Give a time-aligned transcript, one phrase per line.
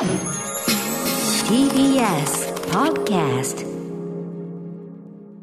[0.00, 0.08] TBS
[2.70, 3.66] Podcast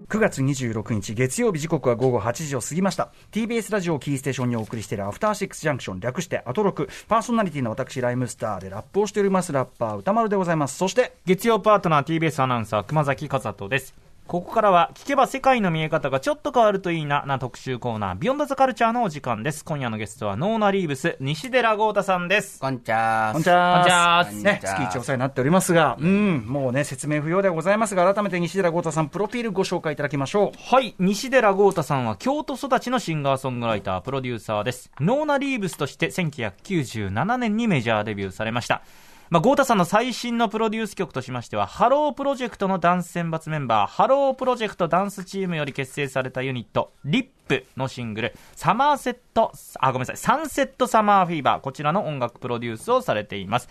[0.08, 3.12] 9月26日月曜日時刻は午後8時を過ぎました。
[3.32, 6.90] TBS ラジオキーステーションにお送りしているアフターシックスジャンクション略してアトロク。
[7.08, 10.76] パーソナリティの私ライムスターでラップをしておりますラッパー宇多丸でございます。
[10.76, 14.07] そして月曜パートナー TBS アナウンサー熊崎風斗です。
[14.28, 19.64] ここからは聞けば世界の見え方がちょっと変わるといいなな特集コーナービヨンドザカルチャーのお時間です。
[19.64, 22.60] 今夜のゲストはノーナリーブス西寺郷太さんです。
[22.60, 24.26] こんちゃーこんにちは。
[24.26, 24.54] こんにちは。
[24.54, 30.76] ね、月一お世話になっておりますが、うん、もうね、説明不要ではございますが、改めて西寺郷太さん、プロフィールご紹介いただきましょう。
[30.76, 30.94] はい。
[31.00, 34.92] 西寺郷太さんは京都育ちのシンガーソングライタープロデューサーです。
[35.00, 38.82] ノーナリーブスとして1997年にメジャーデビューされました
[39.30, 53.68] まあ、郷太さんの最新のプロデュース曲としましては、ハロープロジェクトのダンス選抜メンバー、ハロープロジェクトダンスチームより結成されたユニット、リップのシングル、サマーセット、あ、ごめんなさい、サンセットサマーフィーバー、こちらの音楽プロデュースをされています。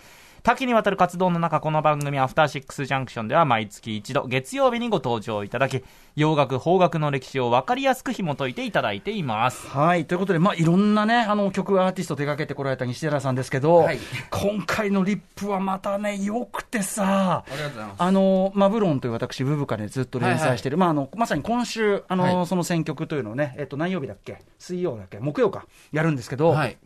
[0.46, 5.82] 多岐にわたる活動の中、この番組、アフターシックスジャンクションでは毎月一度、月曜日にご登場いただき、
[6.14, 9.66] 洋楽、邦楽の歴史を分かりやすく紐解いていただいています。
[9.66, 10.04] はい。
[10.04, 13.98] ということで、まあ、いろんなね、あの、曲、アーティスト手掛けてこられた西寺さんですけど、はい。
[14.30, 18.02] 今回のリップはまたね、良くてさ、ありがとうございます。
[18.04, 20.70] あの、マブロンという私、ブブカでずっと連載してい。
[20.70, 22.46] る、まあ、あの、まさに今週、あの、はい。
[22.46, 24.38] その選曲というのをね、えっと、何曜日だっけ？
[24.60, 25.18] 水曜だっけ？
[25.18, 26.76] 木曜か、やるんですけど、はい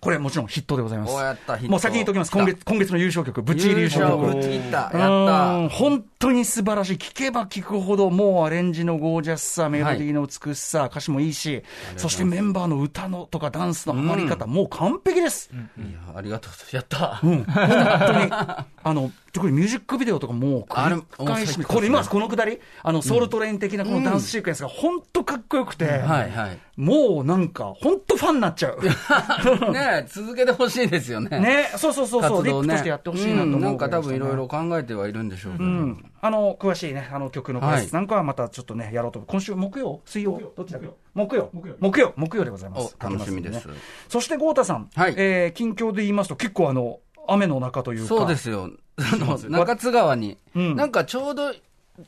[0.00, 1.66] これもちろんヒットでございます。
[1.68, 2.30] もう先に言っておきます。
[2.30, 4.34] 今月、今月の優勝曲、ぶっちぎり優勝曲。
[4.34, 6.96] ぶち切ったやっうんた本当に素晴らしい。
[6.96, 11.62] 聞けば聞くほど、もうアレンジのゴージャスさ、メロディーの美しさ、歌詞もいいし、
[11.96, 15.50] そしてメンバーの歌のとかダンスのハマり方、もう完璧です。
[15.52, 18.30] いやありがとうやったうん、本当に。
[18.30, 26.58] あの、特にミュージックビデオとかもう繰り返しこれ今、このくだり、あの、ソウルトレイン的なこのダンスシークエンスが本当かっこよくて、はいはい。
[26.76, 28.80] もうなんか、本当ファンになっちゃう。
[29.72, 31.38] ねえ続けてほしいですよね。
[31.38, 34.48] ね、そうそうそうそう、リップとしてやってほしいなと思う、うんなんか多分いろいろ。
[34.48, 40.78] 考えてはいるんでしょうけど、うん、あの詳しいね、あの曲の解説なんかはまたちょっとね、やろうと思う、今週木曜、水曜、どっちだ？
[40.78, 41.76] っけ木曜、木曜、
[42.16, 42.44] 木曜。
[42.44, 42.96] でございます。
[43.00, 43.68] お楽しみです。
[44.08, 45.14] そして豪太さん、はい。
[45.16, 48.70] えー近況で言いますと、結構あの雨の中というか、そうですよ。
[48.96, 50.76] あの中津川に、うん。
[50.76, 51.52] なんかちょうど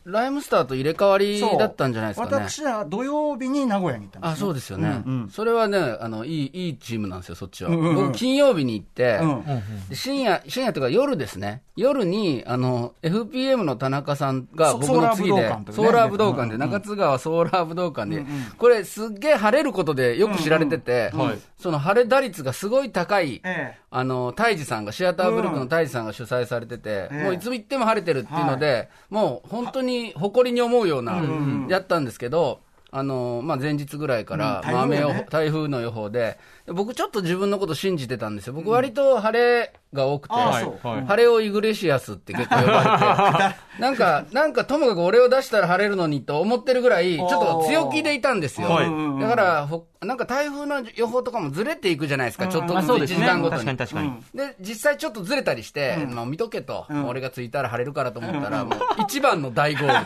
[0.05, 2.33] ライムスターと入れ替わりだったんじゃないですかね。
[2.33, 5.29] 私は土曜日に名古屋に行ったんです、ね、あそうですよね、うんうん。
[5.31, 7.71] それはねあのいいいいチームなんですよ、そっちは。
[7.71, 7.87] うんうん。
[7.89, 9.45] うん僕、金曜日に行って、うん
[9.89, 15.89] で深夜、深夜というか夜ですね、夜にあの FPM の田中さんがそ僕の次で、ソーラー武道館というね。
[15.89, 18.25] ソーラー武道館で、うんうん中津川ソーラー武道館で、
[18.57, 21.39] これ、すっげえ晴れることでよく知られてて、うんうんはい。
[21.59, 23.79] その晴れ打率がすごい高い、ええ。
[23.91, 27.25] あの、大治さんが、シアターブルックの大治さんが主催されてて、ええ。
[27.25, 29.82] もういつも行っても晴れてるっていうので、もう本当に
[30.13, 31.23] 誇りに思うような、
[31.69, 32.61] やったんですけど、
[32.95, 40.39] あのまあ、前日ぐらいから、うんまあ雨予台風ね報台風の予報で、で僕、ちょっと自分のこと信じてたんですよ、僕、割と晴れが多くて、う。
[40.39, 41.07] はい。
[41.07, 48.69] 晴れをイグレシアスって結構呼ばれて、 なんか、なんかともかく俺を出したら晴れるのにと思ってるぐらい、ちょっと強気でいたんですよ。
[48.69, 49.21] はい。
[49.21, 53.21] だから、ほなんか台風の予報とかもずれていくじゃないですか、ちょっとずつ1あそうですね。
[53.21, 53.65] 時間ごとに。
[53.65, 54.11] 確かに。
[54.11, 59.97] 確かに、で、実際ちょっとずれたりして、まあ見とけと、俺が着いたら晴れるからと思ったら、もう一番の大豪雨で。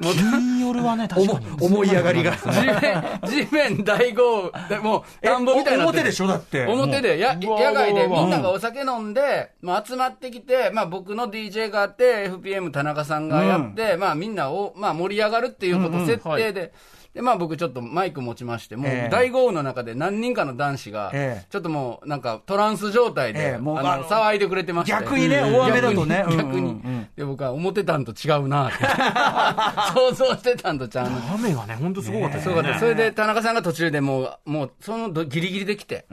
[0.00, 1.46] も う金夜はね、確かに。
[1.60, 2.32] 思い上がりが。
[2.32, 6.26] 地面、地面大豪雨で、もう田んぼみたいにな表でしょ？
[6.26, 6.66] だって。
[6.66, 8.06] 表で、や、野外で。
[8.08, 16.72] みんながお酒飲んで、まあ集まってきて、まあ僕の DJ があって、FPM 田中さんがやって、まあみんなを、まあ盛り上がるっていうこと設定で、
[17.14, 24.92] で、まあ僕ちょっとマイク持ちまして、もうええ大豪雨の中で何人かの男子がええ、ちょっともうなんかトランス状態えで、もうあの、の騒いでくれてまして。
[24.92, 26.80] 逆にね大雨だとね逆に。
[27.14, 28.78] で、僕は思ってたんと違うなって。
[29.94, 31.34] 想像してたんとちゃうな。
[31.34, 32.54] 雨がね、本当すごかったですね。
[32.54, 32.78] そうかった。
[32.78, 36.06] それで田中さんが途中でもう、もうそのどギリギリで来て。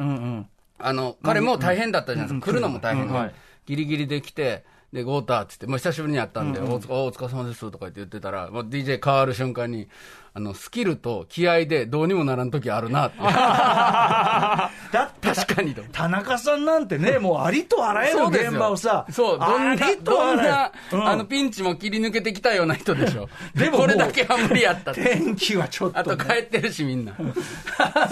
[0.82, 2.52] あの、彼も大変だったじゃないですか。
[2.52, 3.10] 来るのも大変
[3.66, 9.88] ギリギリで来て、で、ゴーターって言って、もう久しぶりに会ったんで、お疲れ様ですとか言って言ってたら、もう DJ 変わる瞬間に、
[10.34, 13.18] あの、スキルと気合でどうにもならん時あるなって。
[13.24, 15.82] だって確かにと。
[15.92, 23.30] 田中さんなんてね、もうありとあらゆる現場をさ、そう、どんな、ありとあどんな、うんあの、ピンチも切り抜けてきたような人でしょ。
[23.56, 24.94] でもこれだけは無理やった。
[24.94, 27.14] 天気はちょっあとね、と帰ってるしみんな。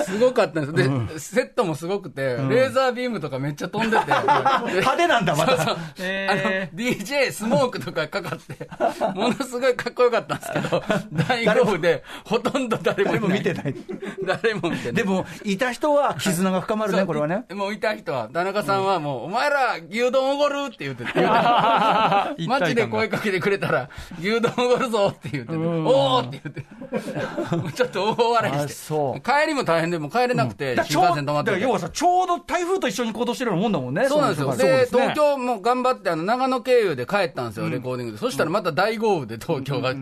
[0.04, 1.14] すごかったんです。
[1.14, 4.06] で、セットもすごくて、レーザービームとかめっちゃ飛んでて。
[4.08, 5.58] 派手なんだ、また。
[5.58, 6.42] そうそうあの、
[6.76, 8.68] DJ スモークとかかかって、
[9.14, 13.12] ものすごいかっこよかったんですけど、大豪雨で、ほとんど誰も。
[13.12, 13.76] 誰も見てない。
[14.26, 14.94] 誰も見てない。
[14.94, 17.46] でも、いた人は絆が深まるね、これはね。
[17.54, 22.36] もういた人は、田中さんはもう、お前ら牛丼おごるって言ってた。
[22.48, 23.90] 街で声かけてくれたら、
[24.20, 26.66] 牛丼おごるぞって言ってて、おーって言って。
[27.74, 28.74] ちょっと大笑いあして。
[28.74, 34.08] そう帰りも大変でもう帰れなくて、新幹線止まって要はさ、ちょうど台風と一緒に行動してるようなもんだもんね。
[34.08, 34.56] そうなんですよ。
[34.56, 38.20] で、東京も頑張って、あの、長野経由で帰ったんですよ、レコーディングで。
[38.20, 39.94] そしたらまた大豪雨で東京が、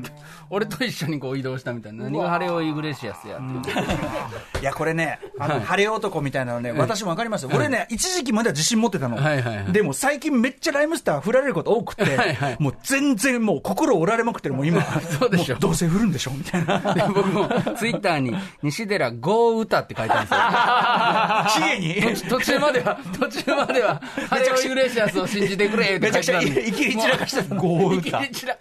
[0.50, 2.06] 俺と一緒にこう移動したみたいな。
[2.06, 3.76] 何が晴れをイグレシアスやっていう。
[4.62, 7.50] いや、これね、あの、晴れ男みたいなのね、私もわかりますよ。
[7.54, 9.18] 俺ね、一時期までは自信持ってたの。
[9.18, 14.84] はいはいはいでも最近めっちゃライムスター振られること多くてはいはい、もう全然もう心折られまくってる、もう今。
[15.20, 16.94] そうでしょもどうせ振るんでしょみたいな。
[16.94, 21.66] で僕もツイッターに、西寺豪歌って書いてあるんですよ。
[21.70, 22.30] 知恵に。
[22.30, 28.58] 途中までは、途中までは、ハレオイグレシアスを信じてくれってめちゃくちゃいきり散らかしてたもう豪雨いきり散ら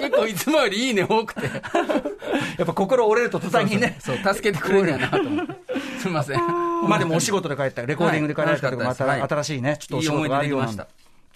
[0.00, 1.46] 結構いつもよりいいね多くて。
[2.58, 3.96] やっぱ心折れると途端にね。
[4.00, 5.52] そう、助けてくれるんやなと思って。
[6.00, 6.40] すみません。
[6.88, 10.76] まあでもお仕事で帰った、レコーディングで帰られたとか、また新しいね、ちょっとお仕事があるようなん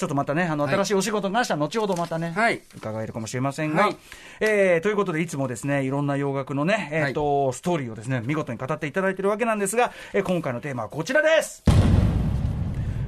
[0.00, 3.96] ちょっとまたね、あの、はい新しいお仕事がしたら後ほどまたね、はい伺えるかもしれませんが、はい
[4.40, 11.62] えーということで、いつもですね、いろんな洋楽のね、えっ、と、ストーリーをですね、見事に語っていただいているわけなんですが、えー今回のテーマはこちらです。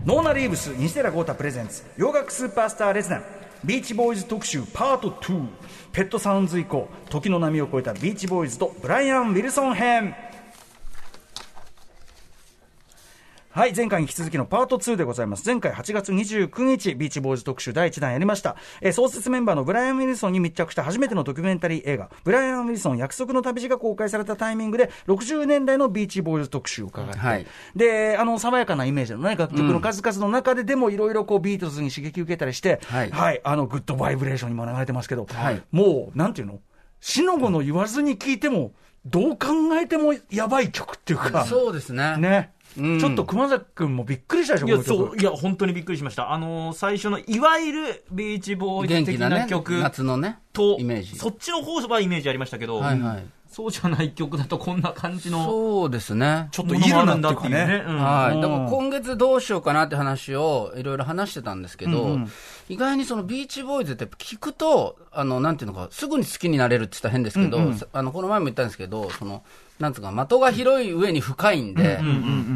[0.04, 3.24] ノーナ・リーブス、西寺豪太プレゼンツ、洋楽スーパースターレズナン、
[3.64, 5.46] ビーチボーイズ特集パート2、
[5.92, 10.14] ペットサウンズ以降、時の波を超えたビーチボーイズとブライアン・ウィルソン編。
[13.54, 15.46] はい、前回に引き続きのパート2でございます。
[15.46, 18.56] 前回8月29日、ビーチボーイズ特集第1弾やりました。
[18.80, 27.46] えー創設メンバーのブライアン・ウィルソンに密着した初めてのドキュメンタリー映画、ブライアン・ウィルソン約束の旅路が公開されたタイミングで、60年代のビーチボーイズ特集を伺って、はい
[27.76, 36.58] で、あの、爽やかなイメージのね、楽曲の数々の中ででもいろいろこうビートルズに刺激を受けたりして、はいあの、グッドバイブレーションにも流れてますけど、はいもう、なんていうの？
[37.02, 38.72] 死の後の言わずに聞いても、
[39.04, 39.48] どう考
[39.80, 42.16] えてもやばい曲っていうか、そうですね。
[42.16, 42.52] ね。
[42.78, 46.32] うんちょっと熊崎君もびっくりしたでしょ、いや、いや、本当にびっくりしました。
[46.32, 51.16] あのー最初の、いわゆるビーチボーイズ的な曲夏のね、と、イメージ。
[51.16, 53.24] そっちの方はイメージありましたけど、はいはい。
[53.52, 56.48] そうじゃない曲だとこんな感じの、そうですね。
[56.52, 57.84] ちょっといるなんだっていうねね。。
[57.86, 58.34] うんはい。
[58.34, 62.30] うんだから今月どうしようかなって話をいろいろ話してたんですけど、うんうん
[62.68, 69.42] 意外にそのビーチボーイズって聞くと、あの、なんていうのか、すぐに好きになれるって言ったら変ですけど、うんうんあの、この前も言ったんですけど、その、
[69.82, 71.98] なんつうか、的が広い上に深いんで、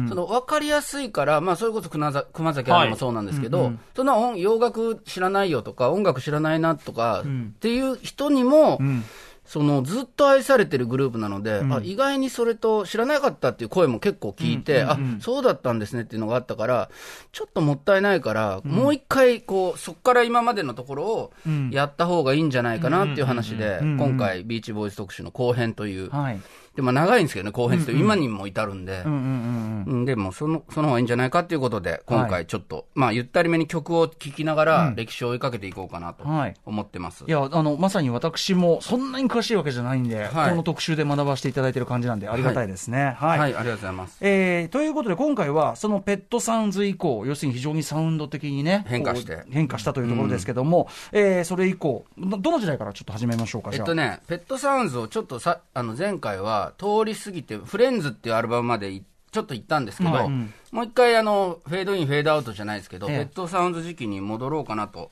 [0.07, 9.03] その、わかりやすいから、まあ、それこそ熊崎アナもそうなんですけど、そんな音洋楽知らないよとか、音楽知らないなとか、っていう人にも、ん。
[9.47, 16.89] そのずっと愛されてるグループなので、あ意外にそれと知らなかったっていう声も結構聞いて、あそうだったんですねっていうのがあったから、
[17.31, 21.31] ちょっともったいないから、もう一回こう、そこから今までのところを
[21.71, 23.97] やった方がいいんじゃないかなっていう話で、ん。
[23.97, 26.41] 今回、ビーチボーイズ特集の後編という、はい。
[26.77, 29.01] でまあ、長いんですけどね、後編という、今にも至るんで。
[29.03, 29.93] うんうんうんうん。
[29.93, 37.23] うんでもその、その方がいいんじゃないかっていうことで、今回ちょっと、まあ、ゆったりめに曲を聴きながら、歴史を追いかけていこうかなとはい思ってます。
[37.27, 43.15] いや、あの、まさに私もそんなに詳しいわけじゃないんで、はいこの特集で学ばせていただいてる感じなんで、ありがたいですね。
[43.17, 43.39] はい。
[43.39, 44.17] はい、ありがとうございます。
[44.21, 53.71] えーということで、今回は、そのペットサウンズ以降、要するに非常にサウンド的にね、変化して変化したというところですけども、えーそれ以降、どどの時代からちょっと始めましょうか。
[53.73, 60.29] えっとね、ペットサウンズをちょっとさ、あの前回は通り過ぎて、フレンズっていうアルバムまでいちょっと行ったんですけど、
[60.71, 63.17] もう一回あの、フェードイン、フェードアウトじゃないですけど、ええ。
[63.19, 65.11] ペットサウンズ時期に戻ろうかなと。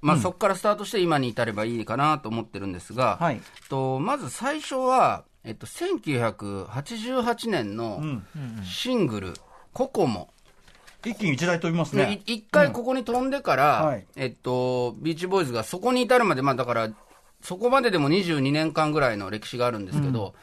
[0.00, 3.40] まあ、そこからスタートして今に至ればいいかなと思ってるんですが、はい。
[3.68, 8.02] と、まず最初は、えっと、1988年の
[8.62, 9.34] シングル、
[9.72, 10.28] ココモ。
[11.04, 14.06] 一気に一台飛びますね、一回ここに飛んでから、うんはい。
[14.16, 16.90] えっと、ビーチボーイズがそこに至るまで、まあだから、
[17.42, 20.34] そこまででも22年間ぐらいの歴史があるんですけど、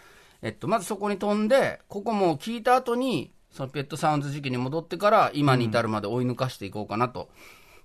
[0.41, 7.29] えっと、まずそこに飛んで、ここも聞いた後に、そのペットサウンズ時期に戻ってから、今に至るまで追い抜かしていこうかなと、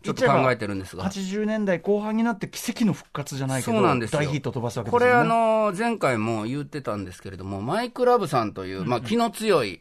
[0.03, 1.05] ちょっと考えてるんですが。
[1.05, 4.21] 80年代後半になって奇跡の復活じゃないけど、そうなんですよ。
[4.21, 5.07] 大ヒット飛ばすわけですね。
[5.11, 9.81] れあの、前回も言ってたんですけれども、マイク・ラブさんという、まあ気の強い、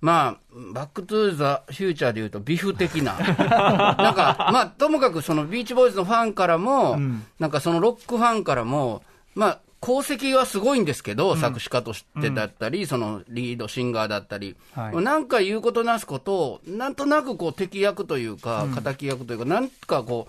[0.00, 6.98] まあ、バックトゥーザ・フューチャーでいうとビフ的な、 なんか、まあともかくそのビーチボーイズのファンからも、
[7.40, 9.02] なんかそのロックファンからも、
[9.34, 14.96] まあ、功績はすごいんですけど、作詞家としてだったり、そのリードシンガーだったり、はい。
[14.96, 20.26] なんか言うことなすことを、なんとなくこう敵役というか、敵役というか、なんかこ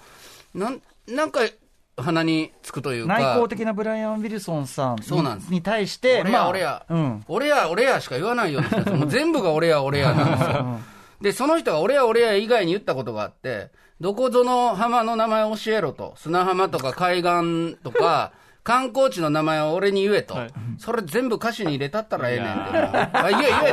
[0.54, 1.42] う、なんなんか
[1.98, 3.18] 鼻につくというか。
[3.18, 5.52] 内向的なブライアン・ウィルソンさんそうなんです。
[5.52, 7.24] に対して、俺や俺や、うん。
[7.28, 10.80] 俺や俺やしか言わないようもう全部が俺や俺やなんですよ。
[11.22, 13.70] で、その人が俺や俺や以外に言ったことがあって、
[14.02, 18.34] どこぞの浜の名前を教えろと、砂浜とか海岸とか、
[18.65, 20.53] 観光地の名前を俺に言えと、はい。
[20.79, 22.77] それ全部歌詞に入れたったらええねんって、
[23.13, 23.72] あ言え言え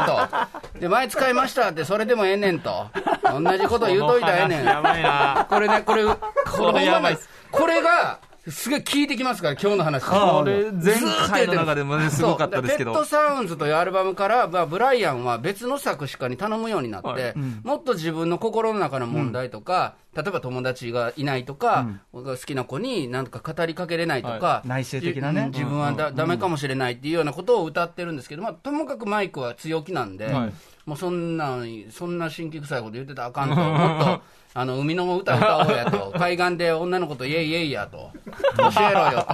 [0.74, 2.88] と、で前使いましたって、それでもええねんと、
[3.24, 4.64] 同じこと言うといたらええねん。
[4.66, 5.46] やばいな。
[5.48, 7.14] これね、これ、ここれやばい。
[7.14, 7.26] っす。
[7.50, 8.18] これが、
[8.50, 10.04] すげえ聞いてきますから、今日の話。
[10.04, 10.96] これ、前
[11.28, 12.22] 回の中でもね、す。
[12.22, 12.92] ごかったですけど。
[12.92, 13.04] ペット。
[13.04, 25.48] サウンズというアルバムから、まあ、ブライアンは別の作詞家に頼むようになって、はいもっと自分の心の中の問題とか、例えば友達がいないとか、好きな子になんか語りかけれないとか、は内省的なね。
[25.52, 30.52] じ自分はだ、ダメかもしれないっていうようなことを歌ってるんですけど、まあ、ともかくマイクは強気なんで、はい。
[30.84, 31.58] もうそんな、
[31.90, 34.22] そんな新規臭いこと言ってたらあかんと、もっと、
[34.54, 38.10] あの、海の歌歌おうやと、 海岸で女の子とイエイイエイやと、
[38.56, 39.26] 教えろよ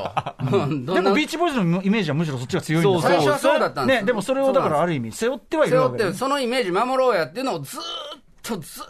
[0.47, 0.95] と。
[0.95, 7.85] でもビーチボーイズのイメージはむしろそっちが強いんですそう最初はそうだったんですね、でもそれをだからある意味背負ってはい背負って、るわけですそのイメージ守ろうやっていうのをずーっ
[8.43, 8.87] とずーっ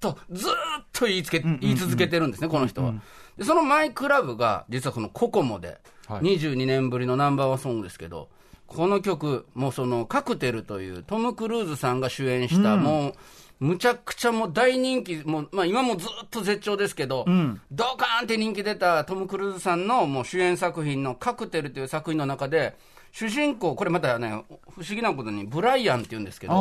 [0.00, 0.54] と、ずーっ
[0.92, 2.94] と言いつけ、言い続けてるんですね、この人は。
[3.36, 8.28] で、そのマイクラブが、実はこのココモで、22年ぶりのナンバーワンソングですけど、
[8.66, 13.14] この曲、もうそのカクテルというトム・クルーズさんが主演した、もう、
[13.60, 17.24] むちゃくちゃもう大人気、もう、まあ今もずっと絶頂ですけど、
[17.70, 22.76] ドカーンって人気出たトム・クルーズさんのもう主演作品のカクテルという作品の中で、
[23.10, 26.52] 主人公、これまたね、不思議なことにブライアンって言うんですけど、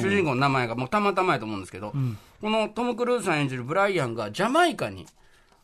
[0.00, 1.92] 主人公の名前がもうたまたまやと思うんですけど、
[2.40, 5.06] このトム・クルーズさん演じるブライアンがジャマイカに、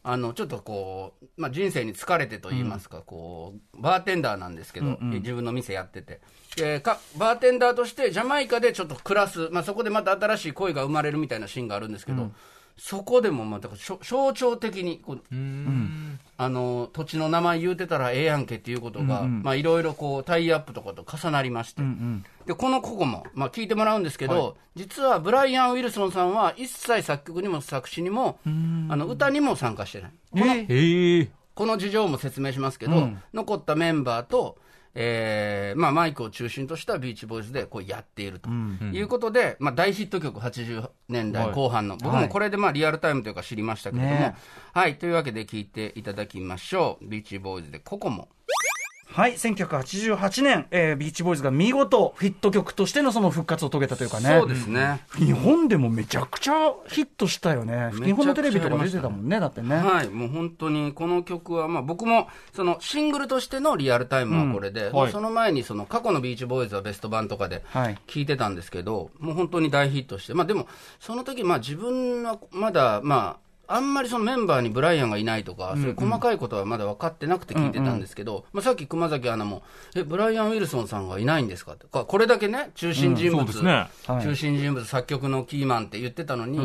[0.02, 6.20] あの、ちょっとこう、まあ、人生に疲れてと言いますか、こう、バーテンダーなんですけど、自分の店やってて。
[6.56, 12.30] でか、バーテンダーとしてジャマイカでちょっと暮らす、まあ、そこでまた新しい恋が生まれるみたいなシーンがあるんですけど、
[12.76, 15.20] そこでもまた象象徴的にこう、
[16.36, 21.82] あの土地の名前言うてたらええやんけっていうことが、まあいろいろこうタイアップとかと重なりまして、
[22.46, 28.48] でこのここも、まあ、聞いてもらうんですけど、実はブライアン・ウィルソンさんは一切作曲にも作詞にも、あ
[28.96, 30.10] の歌にも参加してない。
[30.32, 30.44] この。
[31.52, 34.56] この事情も説明しますけど、残ったメンバーと、
[34.94, 44.34] えーまあ、マイクを中心としたビーチボーイズでこうやっているということで、まあ、大ヒット曲、80年代後半の、僕もこれでまあリアルタイムというか知りましたけれども、ね
[44.72, 48.28] はい、というわけで聞いていただきましょう、ビーチボーイズでココモ。
[49.12, 54.38] はい、1988年、えービーチボーイズが見事ヒット曲としてのその復活を遂げたというかね。
[54.38, 55.00] そうですね。
[55.16, 57.90] 日本でもめちゃくちゃヒットしたよね。
[58.04, 59.76] 日本のテレビとか出てたもんね、だってね。
[59.76, 70.68] はい、もう本当にこの曲は、まあ、僕もそのシングルとしてのリアルタイムはこれで、はいその前にその過去のビーチボーイズはベスト版とかではい聞いてたんですけど、もう本当に大ヒットして、まあ、でも、
[71.00, 79.62] その時まあ自分はまだ、まあ、あんまりそのメンバーにブライアンがいないとか、そういう細かいことはまだ分かってなくて聞いてたんですけど、まあ、さっき熊崎アナも、
[79.94, 83.88] え、ブライアン・ウィルソンさんがいないんですかって、ここれだけね、中心人物、うんね。
[84.06, 84.22] はい。
[84.22, 86.58] 中心人物、作曲のキーマンって言ってたのに、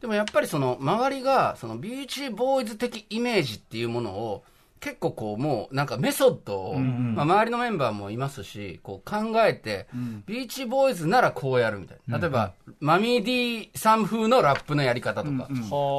[0.00, 4.44] でもやっぱりその周りが、そのビーチボーイズ的イメージっていうものを、
[4.84, 9.86] 結構こう、もうなんかメソッドを、まあ、周りのメンバーもいますし、こう考えて、
[10.26, 12.18] ビーチボーイズならこうやるみたいな。
[12.18, 15.48] 例えば、マミー D さん風のラップのやり方とか、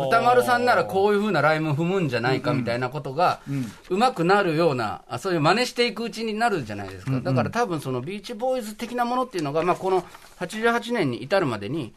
[0.08, 3.39] 歌丸さんならこういう風なライム踏むんじゃないかみたいなことが、
[3.89, 7.20] うまくなるような、あそういう真似していくうちになるじゃないですか。
[7.22, 10.04] だから多分そのビーチボーイズ的なものっていうのが、まあこの
[10.39, 11.96] 88年に至るまでに、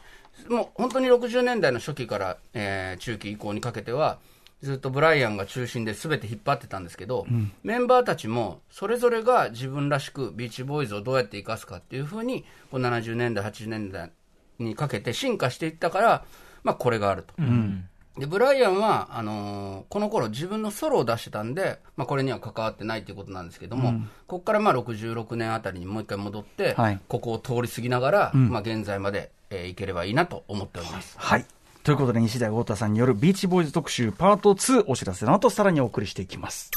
[0.49, 4.17] もう本当に60年代の初期から、えー中期以降にかけては、
[4.61, 7.25] ずっとブライアンが中心で全て引っ張ってたんですけど、
[7.63, 14.11] メンバーたちもそれぞれが自分らしくビーチボーイズをどうやって生かすかっていうふうに、こう70年代、80年代
[14.59, 16.25] にかけて進化していったから、
[16.63, 17.33] まあこれがあると。
[18.17, 23.93] で、ブライアンは、あのーこの頃自分のソロを出してたんで、まあこれには関わってないということなんですけども、
[24.27, 31.15] ここからまあ66年あたりにもう一回戻って、はいここを通り過ぎながら、まあ現在まで、えーいければいいなと思っております。
[31.17, 31.45] はい。
[31.89, 36.69] ということで、西田豪太さんによるビーチボーイズ特集パート2お知らせの後、さらにお送りしていきます。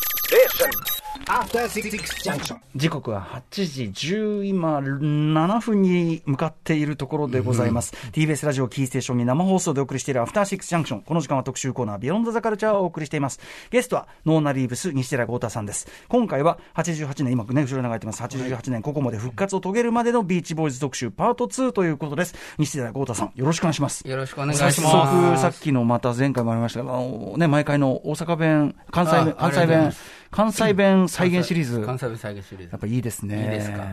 [1.27, 1.91] After Six
[2.23, 2.57] Junction.
[2.75, 13.41] 時刻は8時10今7分に向かっているところでございます、TBS ラジオキーステーションに生放送でお送りしているアフターシックスジャンクションこの時間は特集コーナービヨンドザカルチャーをお送りしています。
[13.71, 15.87] ゲストはノーナリーブス西寺豪太さんです。
[16.09, 18.23] 今回は88年今ね後ろに流れてます。
[18.23, 22.35] 88年ここまで復活を遂げるまでのビーチボーイズ特集パート2ということです。
[22.59, 24.09] 西寺豪太さんよろしくお願いします。
[24.09, 24.81] よろしくお願いし早ます。
[24.81, 29.93] 速、さっきのまた前回もありましたが、あのね、毎回の大阪弁、関西弁、あ関西弁
[30.33, 32.81] 関西弁再現シリーズ、関西弁再現シリーズやっ。
[32.81, 33.43] ぱいいですね。
[33.43, 33.85] いいですか？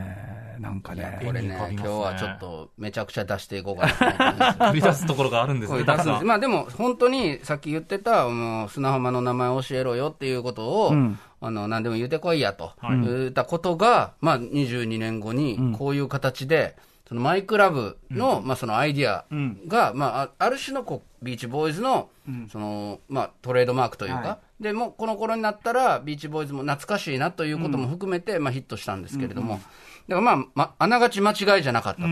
[0.60, 1.22] なんかね。
[1.26, 4.60] これね、絵に浮かび今日はちょっとめちゃくちゃ出していこうかなと思ってます。
[4.60, 6.26] 繰り出すところがあるんですね、出すんです。
[6.26, 16.76] まあでも、本当にさっき言ってた、もう砂浜の名前を教えろよっていうことを、んあの、何でも言うてこいやと、はい言ったことが、まあ22年後に、こういう形で、
[17.08, 19.26] そのマイクラブの、まあそのアイディア
[19.68, 22.10] が、まあ、あある種のこう、ビーチボーイズの、
[22.52, 29.60] その、まあ、トレードマークというか、はで、もうこの頃になったら、ビーチボーイズも懐かしいなということも含めて、まあ、ヒットしたんですけれども、
[30.08, 32.08] だからまあ、まあながち間違いじゃなかったと。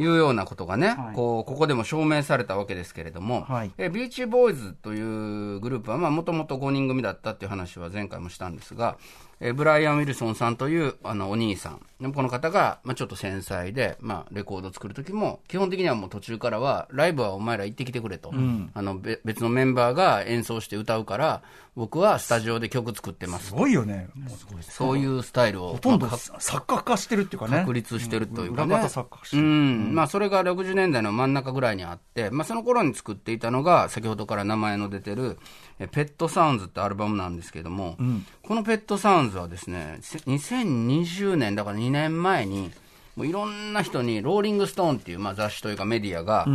[0.00, 1.14] いうようなことがね、はい。
[1.16, 3.72] こう、ここでも証明されたわけですけれども、はい。
[3.78, 8.96] えビーチボーイズというグループは、まあ、もともと5人組だったっていう話は前回もしたんですが、
[9.40, 18.32] えブライアン・ウィルソンさんというあのお兄さん、でもこの方が、まあ、ちょっと繊細で、まあ、レコード作る時も、基本的にはもう途中からは、ライブはお前ら行ってきてくれと、
[18.74, 21.42] あのべ別のメンバーが演奏して歌うから、
[21.78, 23.54] 僕はスタジオで曲作ってますす。
[23.54, 24.08] ごいよね。
[24.16, 27.58] もうそういうスタイルを、ほとんどまあ作家化してるっていうかね。
[27.58, 28.74] 確立してるというかね。
[28.74, 29.46] 裏方作家してうる。
[29.46, 29.94] ん。
[29.94, 35.38] まあ、それが60年代の真ん中ぐらいにあって、まあ、その頃に作っていたのが、先ほどから名前の出てる、え
[35.86, 37.96] ペットサウンズってアルバムなんですけども、
[38.42, 42.72] このペットサウンズはですね、せ2020年、だから2年前に、
[43.14, 46.46] もういろんな人に、ローリングストーンっていう、まあ、雑誌というかメディアが、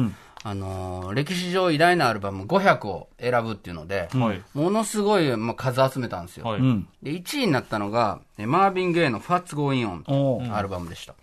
[0.46, 6.46] あのー歴史上偉大なアルバム500を選ぶっていうので、はいものすごい、まあ、数集めたんですよ。
[6.46, 6.88] はいうん。
[7.02, 11.16] で、1位になったのが、えマービン・ゲイの Fats Going On おうアルバムでした。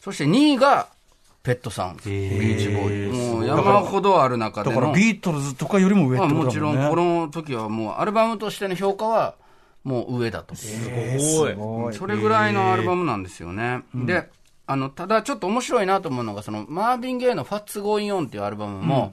[0.00, 0.88] そして2位が、
[1.44, 3.32] ペットサウンズ、ビーチボーイズ。
[3.34, 4.76] もう山ほどある中での。
[4.76, 6.80] だからビートルズとかよりも上ってまあことだもんね。
[6.80, 9.34] もちろん、この時はもう、アルバムとしての評価は、
[9.84, 10.54] もう上だと。
[10.54, 11.94] えーすごい。
[11.94, 13.82] それぐらいのアルバムなんですよね。
[13.94, 14.30] で、
[14.66, 19.12] あの、ただちょっと面白いなと思うのが、その、マービン・ゲイの What's Going On っていうアルバムも、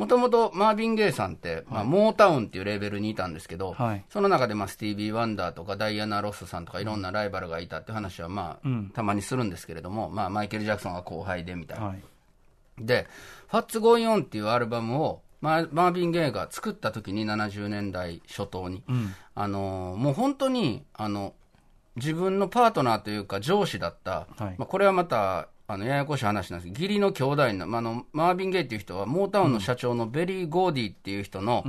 [0.00, 4.04] もともとマービン・ゲイさんって、まあ、モータウンっていうレーベルにいたんですけど、はい。
[4.08, 11.86] その中で、まあ、スティービー・ワンダーとかダイアナ・ロスさんとかいろんなライバルがいたって話は、まあ、たまにするんですけれども、まあ、マイケル・ジャクソンが後輩でみたいな。
[11.88, 12.02] はい。
[12.78, 13.06] で、
[13.48, 18.82] What's Going On っていうアルバムを、マーマービン・ゲイが作った時に70年代初頭に、
[19.34, 21.34] あのーもう本当に、あの、
[21.96, 24.54] 自分のパートナーというか上司だった、はい。
[24.58, 31.64] まあ、これはまた、あの、ややこしい話なんですけど、義理の兄弟の、まあ、あの、マービン・ゲイっていう人は、モータウンの社長のベリー・ゴーディっていう人の、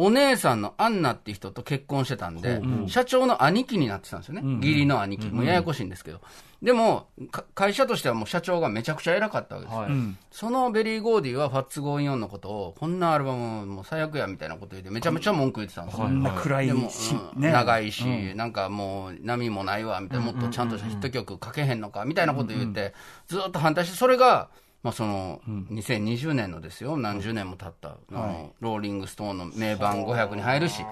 [0.00, 4.42] お姉さんのアンナっていう人と結婚してたんで、社長の兄貴になってたんですよね。
[4.64, 5.26] 義理の兄貴。
[5.26, 6.20] もうややこしいんですけど。
[6.62, 9.80] でも、か会社としてはもう社長がめちゃくちゃ偉かったわけですよ。
[9.82, 9.90] はい
[10.30, 16.04] そのベリー・ゴーディは What's Going On のことを、こんなアルバムもう最悪やみたいなこと言って、めちゃめちゃ文句言ってたんですよ。
[16.04, 18.04] こんな暗いでも、し、うん長いし、
[18.36, 22.94] なんかもう波もないわ、みたいな、もっとちゃんとしたヒット曲書けへんのか、みたいなこと言って、
[23.26, 24.48] ずっと反対して、それが、
[24.82, 30.82] まあその、2020年のですよ、何十年も経った、あのローリング・ストーンの名盤500に入るし、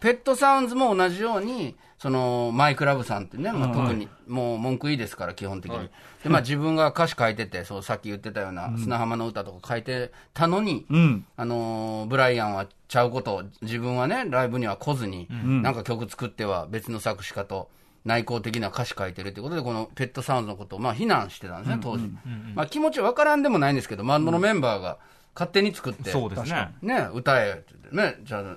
[0.00, 5.88] ペットサウンズも同じように、その、マイクラブさんってね、まあ特に、もう文句いいですから、基本的に。
[6.22, 11.26] で、まあ自分が歌詞書いてて、そう、さっき言ってたような、砂浜の歌とか書いてたのに、うん。
[11.36, 15.28] あのーブライアンはちゃうことを、自分はね、ライブには来ずに、
[15.62, 17.68] なんか曲作っては別の作詞家と
[18.04, 22.10] 内向的な歌詞書いてるということで、このペットサウンズのことを、まあ、非難してたんですね、当時。
[22.54, 24.98] まあ、気持ちわからんでもないんですけど、バンドのメンバーが
[25.34, 26.74] 勝手に作って、そうですね。
[26.82, 28.56] ね、歌えってね、じゃあ、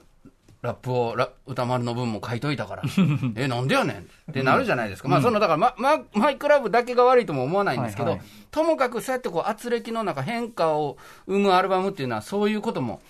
[0.61, 2.83] ラップを、ラ歌丸の分も書いといたから、
[3.35, 5.09] え、なんでやねんってなるじゃないですか。
[5.09, 13.01] まあ、その、だから、ま、ま、マイクラブだけが悪いとも思わないんですけど、はいはいともかくそうやってこう、圧力の中変化を生むアルバムっていうのは、そういうことも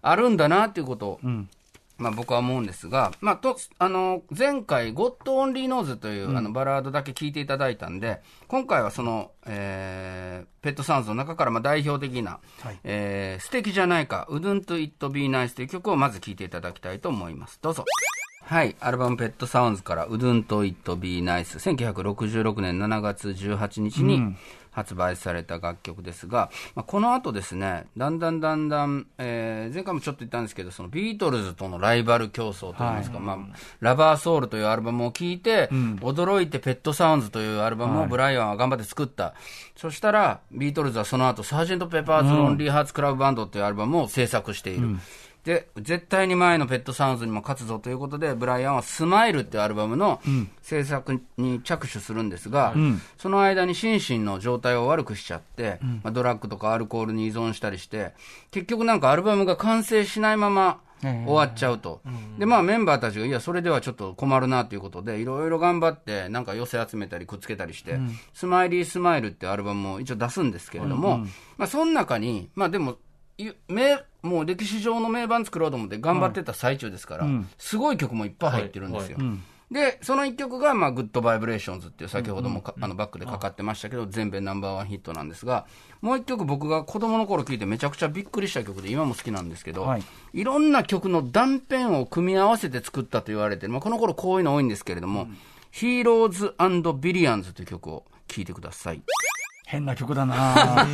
[0.00, 1.48] あるんだなっていうことを、ん
[2.02, 17.58] まあ、僕は思うんですが、まあ、と、あの、前回、 God Only Knows という、あの、バラードだけ聞いていただいたんで、今回はその、えー、ペットサウンズの中から、まあ、代表的な、はいえー素敵じゃないか、Wouldn't It Be Nice という曲をまず聴いていただきたいと思います。
[17.62, 17.84] どうぞ。
[18.44, 18.76] はい。
[18.80, 21.58] アルバムペットサウンズから Wouldn't It Be Nice。
[21.58, 24.36] 1966年7月18日に
[24.72, 33.38] 発売された楽曲ですが、まあ、この後ですね、だんだんだんだん、えー前回もちょっと言ったんですけど、そのビートルズとのライバル競争といいますか、まあ、
[33.80, 35.68] ラバーソウルというアルバムを聴いて、
[36.00, 39.34] 驚いてペットサウンズというアルバムをブライアンは頑張って作った。
[39.76, 44.96] そしたら、ビートルズはその後、サージェント・ペッパーズ・ロンリー・ハーツ・クラブ・バンドというアルバムを制作している。
[45.44, 50.20] で、絶対に前のペットサウンズにも勝つぞということで、ブライアンはスマイルっていうアルバムの
[50.62, 52.74] 制作に着手するんですが、
[53.18, 58.14] その間に心身の状態を悪くしちゃって、まあ、ドラッグとかアルコールに依存したりして、
[58.52, 62.00] 結局なんかアルバムが完成しないまま終わっちゃうと。
[62.38, 67.98] で、まあメンバーたちが、いや、それではちょっと困るなということで、いろいろ頑張って、なんか寄せ集めたりくっつけたりして、
[68.32, 71.18] スマイリースマイルっていうアルバムを一応出すんですけれども、
[71.56, 72.96] まあその中に、まあでも、い
[73.68, 77.26] 名もう歴史上の名盤作ろうと思って頑張ってた最中ですから、
[77.58, 79.18] すごい曲もいっぱい入ってるんですよ。
[79.72, 85.66] で、その一曲が、まあ、グッドバイブレーションズっていう、先ほどもか、あのバックでかかってましたけど、全米ナンバーワンヒットなんですが、
[86.02, 90.02] もう一曲僕が子供の頃聴いてめちゃくちゃびっくりした曲で、今も好きなんですけど、はい。
[90.34, 95.28] い、ろんな曲の断片を組み合わせて作ったと言われてる、まあ、この頃こういうの多いんですけれども、
[95.70, 96.54] ヒーローズ
[97.00, 99.02] ビリアンズという曲を聴いてください。
[99.72, 100.86] 変な曲だな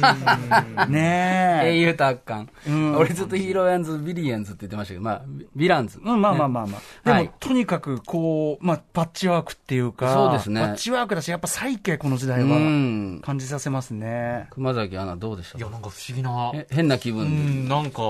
[0.89, 1.71] ねえ。
[1.75, 2.49] 英雄と悪漢。
[2.97, 5.23] 俺ずっとヒーローアンズ、ビリアンズって言ってましたけど、まあ、
[5.57, 5.99] ヴィランズ。
[5.99, 6.81] うん、まあまあまあまあ。
[7.05, 13.21] でも、はいとにかく、こう、まあ、パッチワークっていうか、そうですねパッチワークだし、やっぱサイケ、この時代うは、ん。
[13.21, 14.47] 感じさせますね。
[14.51, 15.59] 熊崎アナどうでした？
[15.59, 16.53] いや、なんか不思議な。
[16.55, 17.27] え変な気う分
[17.65, 18.01] ん、なんか、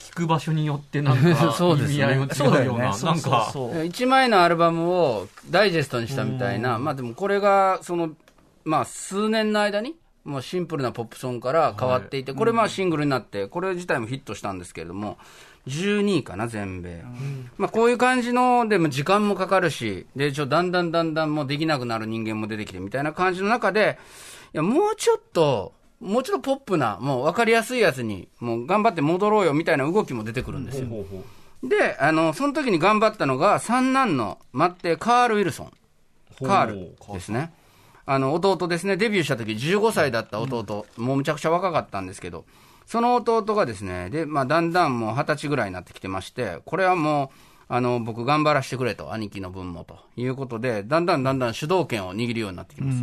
[0.00, 2.78] 聞く場所によってなんか、 そうですね意味合いもそうだよね。
[2.78, 3.72] 違うような、んか、そう。
[3.74, 8.10] 1枚のアルバムをダイジェストにしたみたいな、まあでもこれが、その、
[8.64, 15.18] まあ数年の間に、もうシンプルなポップソンから変わっていて、これまあシングルになって、これ自体もヒットしたんですけれども、
[15.66, 17.04] 12位かな、全米。
[17.58, 23.98] まあこういう感じの、でも時間もかかるし、で、ちょ、だんだんだんだんもうできなくなる人間も出てきてみたいな感じの中で、
[24.54, 30.88] いや、もうちょっと、もうちょっとポップな、もう分かりやすいやつに、もう頑張って戻ろうよみたいな動きも出てくるんですよ。
[31.62, 35.72] で、あの、その時に頑張ったのが、三男の、待って、カール・ウィルソン。
[36.46, 37.52] カールですね。
[38.06, 38.96] あの、弟ですね。
[38.96, 40.86] デビューした時15歳だった弟。
[40.96, 42.44] もうむちゃくちゃ若かったんですけど、
[42.86, 52.98] その弟がですね、で、まあ、だんだんもう二十歳ぐらいになってきてまして、これはもう、あの、僕頑張らせてくれと、兄貴の分もということで、だんだんだんだん主導権を握るようになってきます。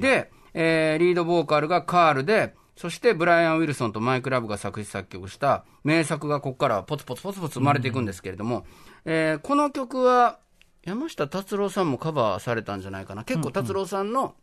[0.00, 8.66] で、えーリードボーカルがカールで、そしてブライアン・ウィルソンとマイク・ラブが作詞作曲した名作がここからポツポツポツポツ生まれていくんですけれども、
[9.04, 10.38] えーこの曲は
[10.84, 13.24] 山下達郎さんもカバーされたんじゃないかな。
[13.24, 14.34] 結構達郎さんの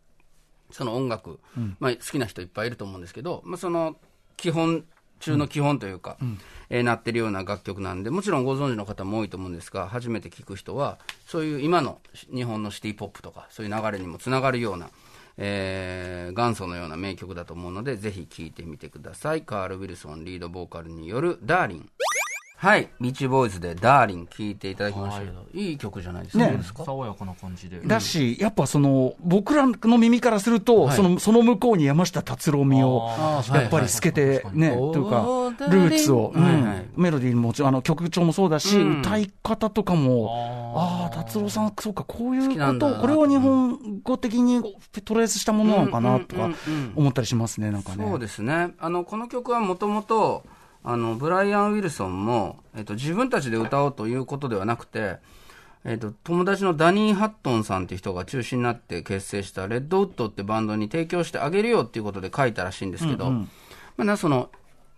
[0.71, 1.39] その音楽、
[1.80, 3.97] まあ好きな人いっぱいいると思うんですけど、まあその
[4.38, 4.86] 基本
[5.19, 6.17] 中の基本というか、
[6.69, 11.99] えーなってるような楽曲なんで、もちろんご存知の方も多いと思うんですが、初めて聞く人は、そういう今の
[12.34, 14.89] 日本のシティポップとか、そういう流れにもつながるような、
[15.38, 19.43] えー元祖のような名曲だと思うので、ぜひ聴いてみてください。
[19.43, 21.89] カール・ウィルソンリードボーカルによるダーリン。
[22.62, 25.24] はい、ビーチボーイズでダーリン聴いていただきました。
[25.24, 26.45] けど、い、い曲じゃないですか。
[26.45, 26.62] ね。
[26.62, 26.86] すか？
[26.86, 27.80] 爽やかな感じで。
[27.80, 30.95] だし、やっぱその、僕らの耳からすると、はい。
[30.95, 33.10] その、その向こうに山下達郎味を、
[33.52, 35.21] やっぱり透けて、ね、はいというか
[35.71, 36.43] ルーツを、うん。
[36.43, 36.86] はいはい。
[36.95, 39.02] メロディーももちろん、あの、曲調もそうだし、うん。
[39.02, 44.62] 歌い方とかも、ああ、達郎さん、そうか、こういうこと、これを日本語的に
[45.04, 46.52] トレースしたものなのかな、とか
[46.95, 48.06] 思ったりしますね、なんかね。
[48.08, 48.76] そうですね。
[48.78, 50.43] あの、この曲はもともと、
[50.84, 55.17] あの、ブライアン・ウィルソンも、えっと、自分たちで歌おうということではなくて、
[55.84, 63.48] えっと、友達のダニー・ハットンさんっていう人が中心になって結成したレッドウッドってバンドに提供してあげるよっていうことで書いたらしいんですけど、ま
[64.00, 64.50] あな、その、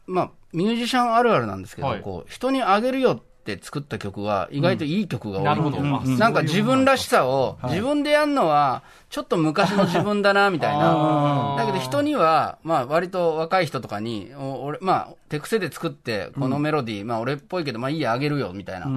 [0.06, 2.02] まあ、ミュージシャンあるあるなんですけど、はい。
[2.02, 5.78] こう、人にあげるよって作った曲は意外といい曲が多い、なるほど。
[5.80, 6.42] あなんか。
[6.44, 11.56] 自分らしさを、自分でやるのは、ちょっと昔の自分だな、みたいな。
[11.60, 18.88] だけど人には、まあ割と若い人とかに、お俺、まあ手癖で作って、このメロディー、まあ俺っぽいけど、まあいいや、あげるよ、みたいな。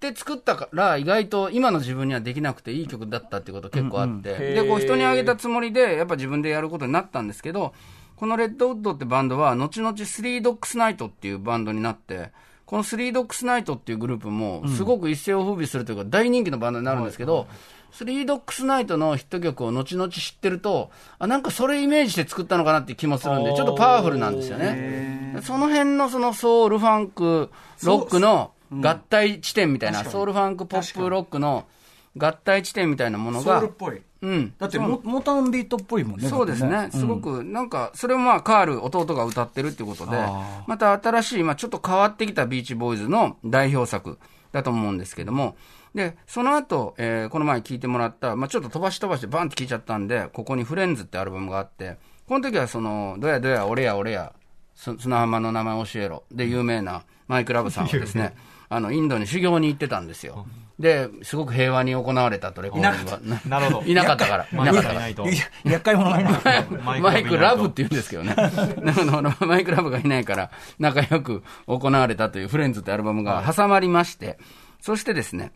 [0.00, 7.74] で作ったから、意外と今の自分にはできなくていい曲だったっていうこと結構あって、で、こう人にあげたつもりで、やっぱ自分でやることになったんですけど、
[8.16, 12.32] このレッドウッドってバンドは、後々スリードックスナイトっていうバンドになって、
[12.66, 17.46] このスリードックスナイトっていうグループも、すごく一世を風靡するというか、大人気のバンドになるんですけど、
[17.92, 25.38] スリードックスナイトのヒット曲を後々知ってると、あ、なんかそれイメージして作ったのかなっていう気もするんで、ちょっとパワフルなんですよね。
[25.42, 27.50] その辺のそのソウルファンク、
[27.84, 31.66] ロックの合体地点みたいな、ソウルファンクポップロックの
[32.16, 34.02] 合体地点みたいなものが、ぽい。
[34.24, 34.54] うん。
[34.58, 36.28] だってモ、モータウンビートっぽいもんね。
[36.28, 44.18] そうですね、すごく、なんか、それもまあ、カール、弟が歌ってるっていうことであ、また新しい、まあ、ちょっと変わってきたビーチボーイズの代表作
[44.52, 45.56] だと思うんですけども、
[45.94, 54.32] で、その後、えーこの前聴いてもらった、まあ、ちょっと飛ばし飛ばしてバンって聴いちゃったんで、ここにフレンズってアルバムがあって、この時はその、どやどや、俺や俺や、
[54.74, 56.24] す砂浜の名前教えろ。
[56.32, 58.34] で、有名なマイク・ラブさんはですね、
[58.68, 60.46] あの、インドに修行に行ってたんですよ。
[60.78, 63.40] で、すごく平和に行われたとレコーディングは。
[63.46, 63.86] なるほど。
[63.88, 64.46] いなかったから。
[64.50, 65.08] いなかったから。
[65.64, 66.66] 厄介者がいない。
[67.00, 68.34] マイクラブって言うんですけどね。
[69.40, 74.38] マイクラブがいないから、仲良く行われたというフレンズってアルバムが挟まりまして、
[74.80, 75.52] そしてですね、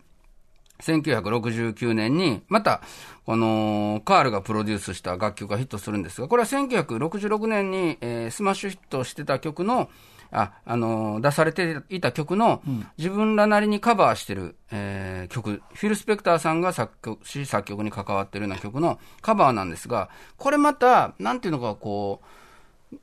[0.83, 2.83] 1969年に、また、
[3.27, 9.91] この、カールがプロデュースした楽曲がヒットするんですが、これは1966年に、えースマッシュヒットしてた曲の、
[10.31, 12.63] あ、あのー出されていた曲の、
[12.97, 22.27] 自分らなりにカバーしてる、えー曲、フィル・スペクターさんが作曲し、作曲に関わってるような曲のカバーなんですが、これまた、なんていうのか、こう、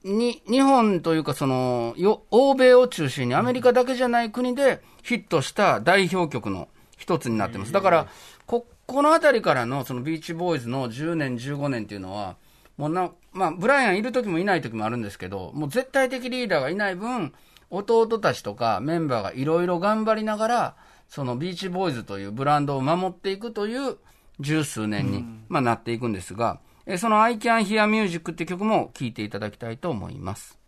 [0.03, 7.71] に、日本というか、その、よ、欧米を中心にアメリカだけじゃない国でヒットした代表曲の一つになってます。
[7.71, 8.07] だから、
[8.47, 12.35] こ、このあたりからの、そのビーチボーイズの10年、15年っていうのは、
[12.77, 17.33] もうな、まあ、ブライアンいる時もいない時もあるんですけど、もう絶対的リーダーがいない分、
[17.69, 20.75] 弟たちとかメンバーがいろいろ頑張りながら、
[21.07, 23.97] そのビーチボーイズというブランドを守っていくという
[24.39, 30.59] 十数年に、まあ、なっていくんですが、えーその I Can Hear Music って曲も聴いていただきたいと思います。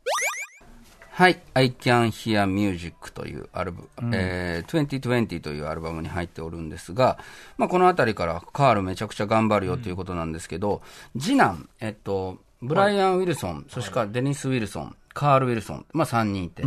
[1.18, 1.42] はい。
[1.56, 7.18] I Can Hear Music というアルバム、えー2020というアルバムに入っておるんですが、
[7.58, 10.84] まあ、このあたりからカールめちゃくちゃ頑張るよということなんですけど、
[11.20, 16.50] 次男、えっと、ブライアン・ウィルソン、そしてからデニス・ウィルソン、カール・ウィルソン、まあ、3人い。
[16.52, 16.62] て、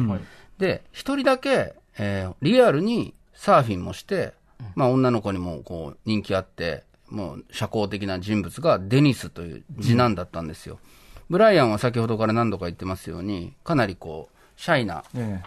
[0.59, 4.33] で、一人だけ、えーリアルにサーフィンもして、
[4.75, 10.81] まあ、女の子にもこう人気あって、もう社交的な人物がデニスという次男だったんですよ。
[11.29, 15.40] ブライアンは先ほどから何度か言ってますように、かなりこう、シャイなえ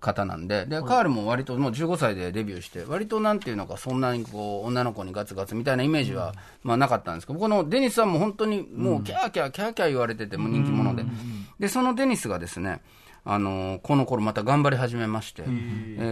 [0.00, 11.04] 方なんで、で、カールも割ともう15歳でデビューして、割となんていうのか、そんなにこう、女の子にガツガツみたいなイメージは、まあなかったんですけど、このデニスはもう本当にもうキャーキャーキャーキャー言われてて、もう人気者で。
[11.58, 12.82] で、そのデニスがですね、
[13.24, 15.50] あのーこの頃また頑張り始めまして、え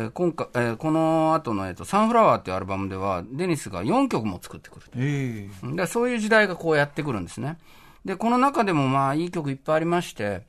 [0.06, 4.92] ー今回、えーこの後の、えっと、サンフラワーっていうアルバムでは、デニスが4曲も作ってくると。
[4.96, 7.58] ええでそういう時代がこうやってくるんですね。
[8.06, 10.42] で、この中でもまあいい曲いっぱいありまして、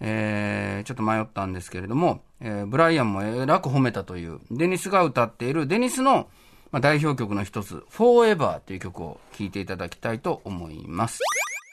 [0.00, 6.28] えーちょっと迷ったんですけれども、えーブライアンもえらく褒めたという、デニスが歌っているデニスの、
[6.72, 11.20] まあ、代表曲の一つ、Forever という曲を聴いていただきたいと思います。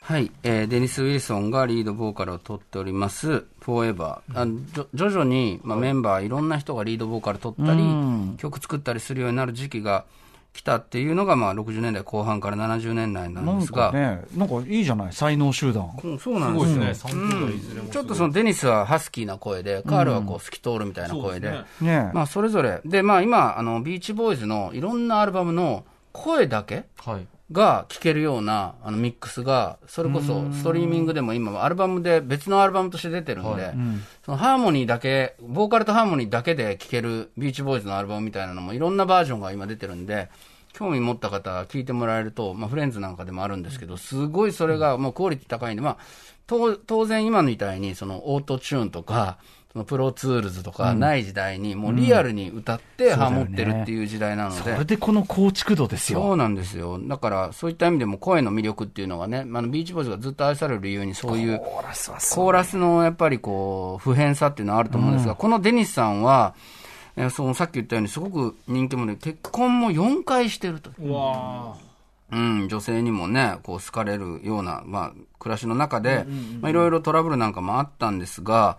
[0.01, 4.19] はい、えーデニス・ウィルソンがリードボーカルを取っております、Forever。
[4.33, 7.83] あじょ徐々に、まあ、メンバー、いろんな人がリードボーカル取ったり、
[8.37, 10.05] 曲作ったりするようになる時期が
[10.57, 15.91] 来たっていうのが、まあ、60年代後半から70年代ななんんですが、かね、なんかいいじゃない、才能集団。
[16.03, 16.77] うんそうなんですよ。
[16.77, 17.89] ね、3兄弟いずれも。
[17.89, 27.27] ちょっとそのデニスはハスキーな声で、カールはこう透き通るみたいな声で、ねまあそれぞれ、で、まあ今、あの、ビーチボーイズのいろんなアルバムの声だけはい。
[27.51, 33.73] が聴けるようなあのミックスが、それこそストリーミングでも今、アルバムで別のアルバムとして出てるんで、
[34.25, 40.29] そのハーモニーだけ、ボーカルとハーモニーだけで聴けるビーチボーイズのアルバムみたいなのもいろんなバージョンが今出てるんで、
[40.73, 45.97] 興味持った方は聞いてもらえると、まあフレンズなんかでもあるんですけど、すごいそれがもうクオリティ高いんで、まあ、
[46.45, 49.37] 当当然今みたいにそのオートチューンとか、
[49.77, 56.19] そのプロツールズとかない時代に、もうリアルに歌ってハモってるっていう時代なので、それでこの構築度ですよ。
[56.19, 56.99] そうなんですよ。
[56.99, 66.55] だから、そういった意味でも声の魅力っていうのがね、あのビーチボーイズがずっと愛される理由にそういう、コーラスコーラスのやっぱりこう、普遍さっていうのはあると思うんですが、このデニスさんは、
[67.15, 70.89] えーそのさっき言ったようにすごく人気者で、結婚も4回してると。
[70.99, 71.13] う。
[71.13, 71.75] わ
[72.29, 76.25] うん、女性にもね、こう好かれるような、まあ、暮らしの中で、
[76.61, 78.77] まあ、いろいろトラブルなんかもあったんですが、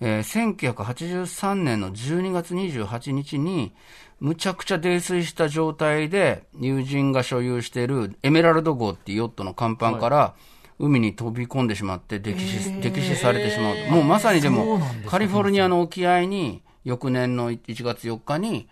[0.00, 3.72] えー1983年の12月28日に、
[4.20, 10.34] むちゃくちゃ泥酔した状態で、友人が所有しているエメラルド号っていうヨットの甲板から、
[10.78, 13.74] 海に飛び込んでしまって溺死、溺死されてしまう。
[13.76, 13.90] と。
[13.92, 18.68] もうまさにでも、カリフォルニアの沖合に、翌年の1月4日に、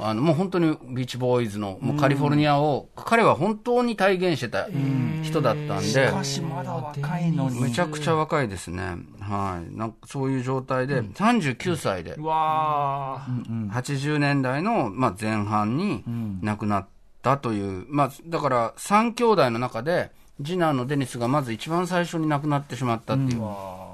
[0.00, 4.68] あの、もう本当にビーチボーイズの、もうカリフォルニアを、彼は本当に体現してた
[5.22, 7.60] 人だったんで、しかしまだ若いのに。
[7.60, 8.96] めちゃくちゃ若いですね。
[9.20, 9.76] はい。
[9.76, 16.04] なんかそういう状態で、39歳でー、うわー80年代の、まあ、前半に
[16.42, 16.88] 亡くなっ
[17.22, 20.10] たという、まあ、だから3兄弟の中で、
[20.44, 23.42] 次男のデニスがまず一番最初に亡くなってしまったっていう。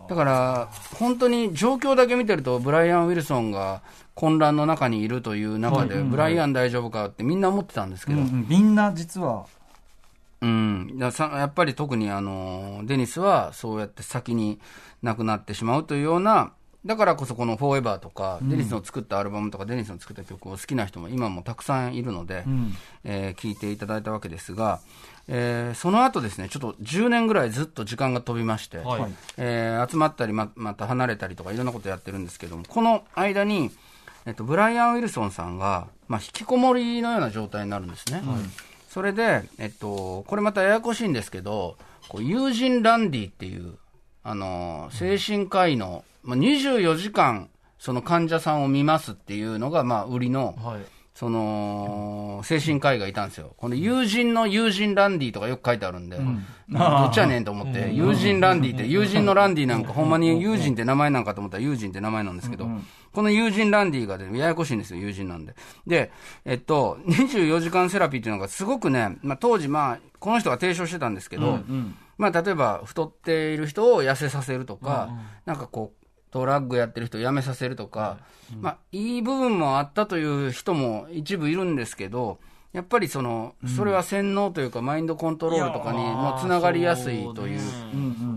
[0.08, 3.82] だから、本当に状況だけ見てると、ブライアン・ウィルソンが
[4.14, 8.46] 混乱の中にいるという中で、ブライアン大丈夫かってみんな思ってたんですけど、うんうん。
[8.48, 9.46] みんな実は、
[10.40, 14.60] うん、やっぱり特にあのデニスはそうやって先に
[15.02, 16.52] 亡くなってしまうというような、
[16.86, 22.44] だからこそこの「フォーエバーとか、デニスの作ったアルバムとか、デニスの作った曲を好きな人も今もたくさんいるので、
[23.04, 24.80] えー聞いていただいたわけですが、
[25.28, 29.12] えーその後ですね、ちょっと10年ぐらいずっと時間が飛びまして、はい。
[29.38, 33.70] えー集まったりま、また離れたりとかいろんなことやってるんですけども、この間に、
[34.26, 38.20] えっと、ブライアン・ウィルソンさんが、まあ、引きこもりのような状態になるんですね。
[38.90, 41.76] それで、えっと、これまたややこしいんですけど、
[42.08, 43.74] こう友人ランディっていう、
[44.22, 50.82] あの、精神科医の、まあ、24時間、その患者さんを見ますっていうのが、まあ、売りの、はい。
[51.14, 53.54] その、精神科医がいたんですよ。
[53.56, 62.68] この友人の友人ランディとかよく書いてあるんで、どっちやねんと思って、友人ランディって、友人のランディなんか、ほんまに友人って名前なんかと思ったら友人って名前なんですけど、
[63.12, 65.54] この友人ランディがね、ややこしいんですよ、友人なんで。
[65.86, 66.10] で、
[66.44, 71.60] えっと、24時間セラピーっていうのがすごくね、まあ当時まあ、この人が提唱してたんですけど、
[72.18, 75.10] まあ例えば太っている人を痩せさせるとか、
[75.46, 76.03] なんかこう、
[76.34, 78.18] ドラッグやってる人を辞めさせるとか、
[78.60, 82.38] まあ、いい部分もあったという人も一部いるんですけど、
[82.72, 87.60] やっぱりその、それは洗脳というか、マインドコントロールとかにもつながりやすいという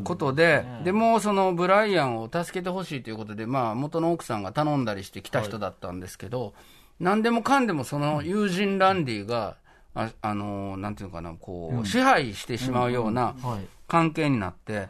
[0.04, 6.54] ことで、でもそのブライアンを助けてほしいということで、まあ、元の奥さんが頼んだりしてきた人だったんですけど、
[7.00, 9.58] 何でもかんでもその友人ランディが、
[9.98, 13.68] ああのーなんていうのかな、こう、支配してしまうようなはい。
[13.88, 14.88] 関係になって。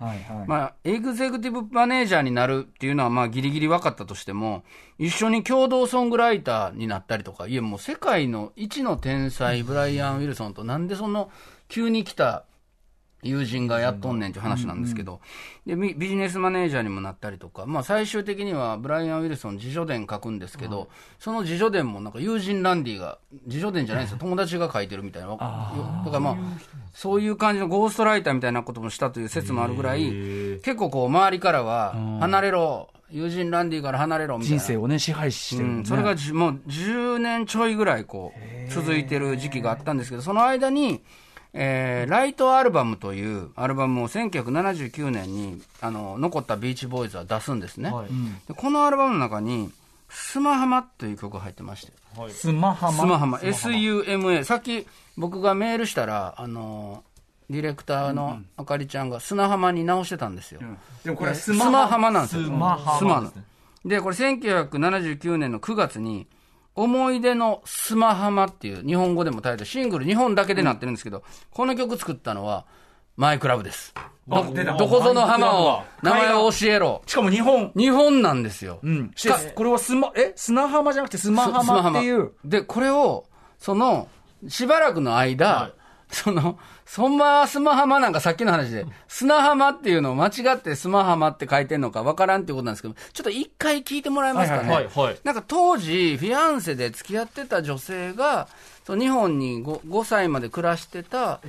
[0.48, 4.64] まあ、エグゼクティブマネージャーになるっていうのは、まあ、ギリギリ分かったとしても、
[4.98, 11.30] 一緒に共同ソングライターになったりとか、いや、もう世界の一の天才、ブライアン・ウィルソンと、なんでその、
[11.70, 12.44] 急に来た
[13.24, 15.20] 友人がやっとんねんっていう話なんですけど、
[15.66, 20.88] でビビジネスマネージャーにもなったりとか、まあ、最終的にはブライアン・ウィルソン、自叙伝書くんですけど、
[21.20, 26.36] その自叙伝もなんか友人ランディが、自叙伝じゃないんですよ、友達が書いてるみたいな、だからまあ、
[26.94, 30.12] そういう感じのゴーストライターみたいなこともしたという説もあるぐらい、
[30.62, 34.60] 結構こう、周りからは、離れろ、友人ランディから離れろみたいな。
[34.60, 41.02] 人生をね、支配してるね、うん、それがじもう10年ちょいぐらいこう続いてる時期があったんですけど、その間に、
[41.60, 47.92] えーライトアルバムというアルバムを1979年にあの残ったビーチボーイズは出すんですね、
[48.48, 49.72] でこのアルバムの中に
[50.08, 51.94] 「スマハマ」という曲が入ってまして。
[52.30, 52.94] スマハマ？
[52.94, 53.38] スマハマ。
[53.40, 54.86] SUMA さっき
[55.18, 57.04] 僕がメールしたらあの
[57.50, 60.62] ディレクターのあかりちゃんが砂浜に直してたんですよ、
[61.04, 62.12] でもこれスマハマ。
[62.12, 62.44] なんですよ。
[62.44, 63.44] スマハマスマのですね。
[63.86, 66.28] で、これ1979年の9月に、
[66.78, 72.66] 思い出のスマハマっていう日本語でもタイトル、シングル日本だけでなってるんですけど、この曲作ったのは、
[73.18, 73.96] マイクラブです。
[74.28, 74.44] ど、
[74.78, 77.02] どこぞの浜を、名前を教えろ。
[77.08, 77.72] しかも日本。
[77.76, 78.80] 日本なんですよ。
[78.84, 79.12] うん。
[79.16, 82.34] してこれはスマ、え砂浜じゃなくてスマハマっていう？
[82.46, 83.26] で、これを、
[83.58, 84.08] その、
[84.48, 85.74] しばらくの間、
[86.10, 94.74] その、そんまスマハマなんかさっきの話で、砂浜っていうのを間違ってスマハマって書いてんのかわからんっていうことなんですけど、ちょっと一回聞いてもらえますかね？
[94.74, 98.48] はいはいはいなんか当時、フィアンセで付き合ってた女性が、
[98.88, 101.42] 日本に 5, 5歳まで暮らしてた、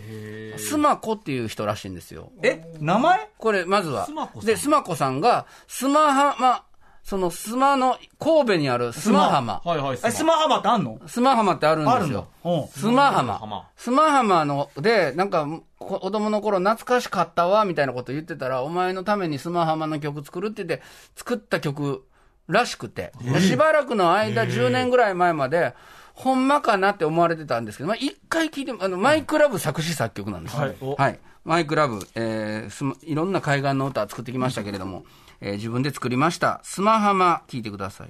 [0.57, 2.33] スマコっていう人らしいんですよ。
[2.43, 2.65] え？
[2.81, 3.31] 名前？
[3.39, 4.41] これ、まずはスマコ。
[4.41, 6.65] さんで、スマコさんが、スマハマ、
[7.09, 9.63] そのスマの、神戸にあるスマハマ。
[9.65, 9.99] はいはい。
[10.05, 11.01] え、スマハマってあんの？
[11.07, 12.63] スマハマってあるんあるんだですよ。。
[12.63, 12.69] うん。
[12.69, 13.69] スマハスマハママ。
[13.77, 15.47] スマハマので、なんか、
[15.79, 20.85] こ子供の頃懐かしかったわ、みたいなこと言ってたら、お前のためにスマハマの曲作るって言って、
[21.17, 22.05] 作った曲
[22.47, 23.13] らしくて。
[23.41, 25.73] しばらくの間、10年ぐらい前まで、
[26.13, 30.95] ほんまかなって思われてたんですけど、まあ、一回聞いても、あの、マイクラブ作詞作曲なんですよ。
[30.99, 31.19] はい。
[31.45, 35.05] マイクラブ、えーすまいろんな海岸の歌作ってきましたけれども、
[35.41, 36.61] えー自分で作りました。
[36.63, 38.09] スマハマ、聞いてください。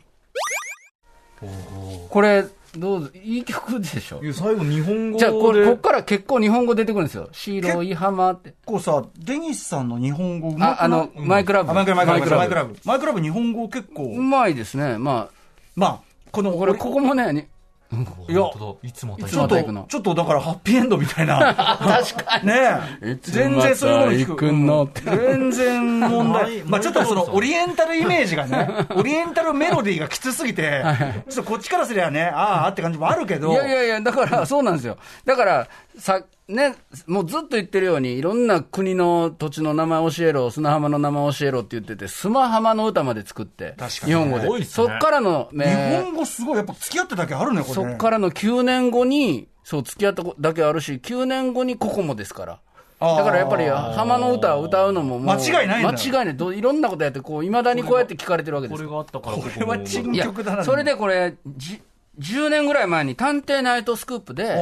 [2.08, 2.44] これ、
[2.76, 5.24] どうぞ、いい曲でしょいや最後日本語で。
[5.24, 7.28] じゃあ、これ、こっから結構日本語出てくるんですよ。
[7.32, 8.50] 白い浜って。
[8.50, 11.70] 結構さ、デニスさんの日本語あ、あの、マイクラブ。
[11.70, 12.76] あマイクラブ、マイクラブ、マイクララブ。
[12.84, 14.98] マイクラブ日本語結構う、まいですね。
[14.98, 15.28] ま
[15.76, 17.44] まあ、この、あ、これ、ここもね、に
[17.90, 18.42] いや、
[18.82, 19.56] いつもちょっと
[19.88, 21.54] ちょっとだからハッピーエンドみたいな。
[21.78, 22.46] 確かに。
[22.48, 22.54] ね
[23.00, 23.18] え。
[23.22, 25.16] 全然そういうもの聞く。
[25.16, 26.42] 全然問題。
[26.42, 30.84] はいまあちょっとそのオリエンタルイメージがね、 オリエンタルメロディーがきつすぎて、
[31.30, 34.98] ちょっとこっちからすりゃね、ああって感じもあるけど、いやいやいや、だから、そうなんですよ。
[35.24, 44.48] だから、さ、ね、もうずっと言ってるように、いろんな国の土地の名前教えろ、砂浜の名前教えろって言ってて、スマハマの歌まで作って、確かに日本語で。
[44.48, 47.90] ねそっからの、日ね、本語すごい、やっぱ付き合ってだけあるね、これ、ね。
[47.90, 52.60] そっからの9年後に、そう、付き合っただけあるし、9年後にココモですから。
[52.98, 56.36] だからやっぱり、浜の歌を歌うのももう、間違いない間違いない。
[56.36, 58.88] どいろんなことやって、こう、いまだにこうやって聞かれてるわけですよ。
[58.88, 60.64] これがあったからこれは珍曲だな。
[60.64, 61.82] それでこれ、じ
[62.18, 64.58] 10年ぐらい前に探偵ナイトスクープで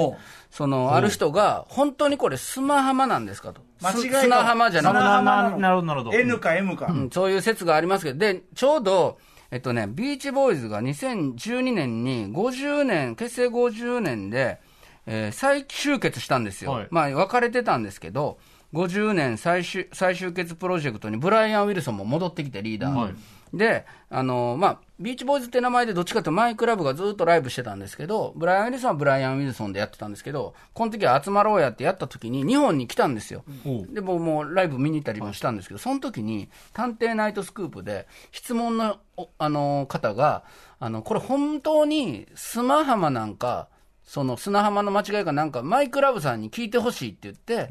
[0.50, 3.60] その、ある人が、本当にこれ砂浜なんですかと。
[3.82, 6.16] 間違いす砂浜じゃなくて砂浜なるほど、なるほど。
[6.16, 6.86] N か M か。
[6.86, 9.18] うんそういう説がありますけど、で、ちょうど、
[9.50, 14.60] えっとね、ビーチボーイズが2012年に50年、結成50年で、
[15.06, 16.72] えー再集結したんですよ。
[16.72, 18.38] はいまあ、別れてたんですけど、
[18.72, 22.92] 50年再集再集結プロジェクトにブライアン・ウィルソンも戻ってきて、リーダー。
[22.92, 23.14] はい
[23.52, 33.44] で、あのまあ、ビーチボーイズって名前でどっちかというとマイクラブがずっとライブしてたんですけど、ブライアン・ウィルソンはブライアン・ウィルソンでやってたんですけど、この時は集まろうやってやった時に日本に来たんですよ。
[33.92, 40.44] で、僕もうライブ見に行ったりもしたんですけど、その時に探偵ナイトスクープで質問の、おあの方が、
[40.78, 43.68] あの、これ本当に砂浜なんか、
[44.04, 47.68] その砂浜の間違いかなんか、マイクラブさんに聞いてほしいって言って、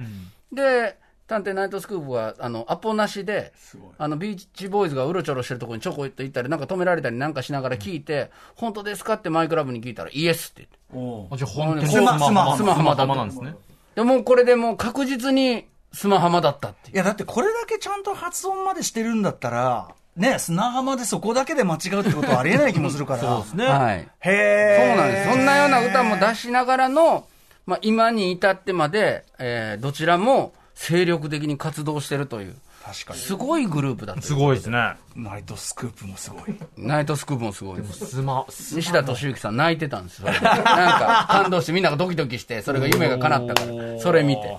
[0.52, 3.52] で、探偵ナイトスクープは、あの、アポなしで、
[3.98, 10.78] あの、ビーチボーイズがうろちょろしてるところにちょこっと行ったり、なんか止められたりなんかしながら聞いて、本当ですかってマイクラブに聞いたら、イエスって言って。
[10.94, 13.56] おうあじゃあ本当にスマスマハマスマハマだスマハマなんですね。
[13.96, 16.96] でもうこれでもう確実に砂浜だったっていう。
[16.96, 23.20] いや、だってこれだけちゃんと発音までしてるんだったら、ね、砂浜でそこだけで間違うってことはありえない気もするから。
[23.24, 23.66] そうですね。
[23.66, 24.00] はい。
[24.00, 24.88] へえ。
[24.90, 25.30] そうなんです。
[25.32, 27.28] そんなような歌も出しながらの、
[27.66, 32.56] まあ、今に至ってまで、えーどちらも精力的に活動してるという。
[32.84, 33.20] 確かに。
[33.20, 34.22] すごいグループだった。
[34.22, 34.94] すごいですね。
[35.16, 36.56] ナイトスクープもすごい。
[36.78, 38.06] ナイトスクープもすごいです。
[38.06, 40.28] スマ、西田敏行さん泣いてたんですよ。
[40.28, 44.58] それでなんか感動してみんながドキドキして、それが夢が叶ったから、それ見て。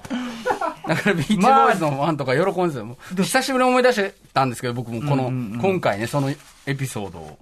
[0.88, 2.96] だからビーチボーイズのファンとか喜んでたんですよ。
[3.24, 5.28] 久しぶりに思い出したんですけど、僕もこの、
[5.60, 6.30] 今回ね、その
[6.66, 7.38] エピソードを。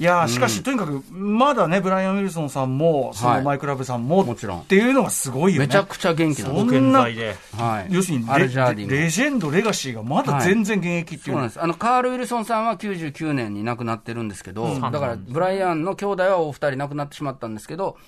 [0.00, 5.66] いやーしかし、とにかく、まだね、ブライアン・ウィルソンさんも、そのマイクラブさんも、もちろんっていうのがすごいよね。
[5.66, 7.36] めちゃくちゃ元気なんで。
[7.54, 7.86] はい。
[7.90, 11.62] 要するにアレレジェンド、レガシーがまだ全然現役っていうのはそうなんです。
[11.62, 17.98] あの、カール・ウィルソンさんは99年に亡くなってるんですけど、だから、ブライアンの兄弟はお二人亡くなってしまったんですけど、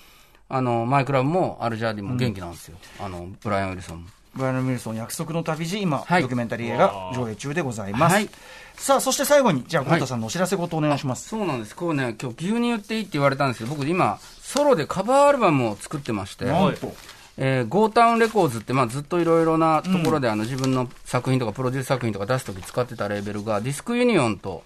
[0.49, 2.77] あの、マイク・ラブもアル・ジャーディンも元気なんですよ。
[2.99, 4.07] あの、ブライアン・ウィルソンも。
[4.33, 8.15] ブライアン・ウィルソン約束の旅路、今、はいドキュメンタリー映画上映中でございます。
[8.15, 8.29] はい
[8.75, 11.29] さあ、そして最後に、じゃあ、ゴータさんのお知らせごとお願いします。
[11.29, 11.75] そうなんです。
[11.75, 16.93] こうね、今日急に言っていいって言われたんですけど、僕今、ソロでカバーアルバムを作ってまして、なんと、
[17.37, 24.63] えー、ゴータウンレコーズって、まあ、ずっといろいろなところで、あの自分の作品とかプロデュース作品とか出すとき使ってたレーベルが、ディスクユニオンと